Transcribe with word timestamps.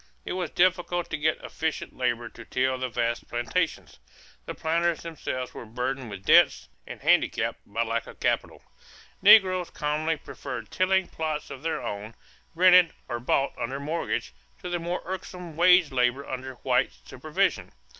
It 0.25 0.33
was 0.33 0.49
difficult 0.49 1.11
to 1.11 1.15
get 1.19 1.37
efficient 1.43 1.95
labor 1.95 2.27
to 2.27 2.43
till 2.43 2.75
the 2.79 2.89
vast 2.89 3.29
plantations. 3.29 3.99
The 4.47 4.55
planters 4.55 5.03
themselves 5.03 5.53
were 5.53 5.63
burdened 5.63 6.09
with 6.09 6.25
debts 6.25 6.69
and 6.87 6.99
handicapped 7.01 7.59
by 7.67 7.83
lack 7.83 8.07
of 8.07 8.19
capital. 8.19 8.63
Negroes 9.21 9.69
commonly 9.69 10.17
preferred 10.17 10.71
tilling 10.71 11.07
plots 11.07 11.51
of 11.51 11.61
their 11.61 11.83
own, 11.83 12.15
rented 12.55 12.95
or 13.07 13.19
bought 13.19 13.53
under 13.59 13.79
mortgage, 13.79 14.33
to 14.63 14.69
the 14.69 14.79
more 14.79 15.03
irksome 15.05 15.55
wage 15.55 15.91
labor 15.91 16.27
under 16.27 16.55
white 16.55 16.93
supervision. 17.05 17.71